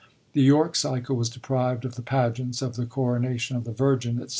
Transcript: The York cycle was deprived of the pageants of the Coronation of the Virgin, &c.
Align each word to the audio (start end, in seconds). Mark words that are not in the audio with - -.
The 0.33 0.41
York 0.41 0.75
cycle 0.75 1.15
was 1.15 1.29
deprived 1.29 1.85
of 1.85 1.93
the 1.93 2.01
pageants 2.01 2.63
of 2.63 2.75
the 2.75 2.87
Coronation 2.87 3.55
of 3.55 3.65
the 3.65 3.71
Virgin, 3.71 4.17
&c. 4.27 4.29